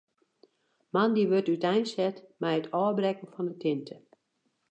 Moandei 0.93 1.29
wurdt 1.29 1.51
úteinset 1.55 2.17
mei 2.41 2.55
it 2.59 2.71
ôfbrekken 2.81 3.31
fan 3.33 3.47
de 3.49 3.55
tinte. 3.63 3.95